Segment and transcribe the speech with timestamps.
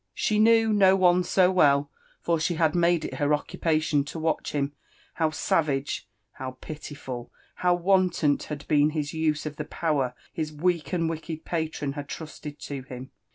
[0.15, 1.91] She knew— no one so well,
[2.21, 4.73] for she had made it her occupation to watch him—
[5.19, 10.91] how savage, how pitiful, how wanton bad beeq his use of the power his weak
[10.91, 13.11] and wicked patron had trusted to him.